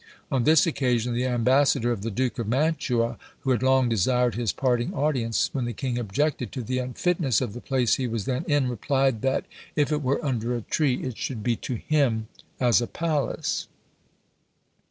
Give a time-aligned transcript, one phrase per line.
[0.31, 4.51] On this occasion the ambassador of the Duke of Mantua, who had long desired his
[4.51, 8.43] parting audience, when the king objected to the unfitness of the place he was then
[8.47, 9.45] in, replied, that,
[9.75, 12.29] "if it were under a tree, it should be to him
[12.59, 13.67] as a palace."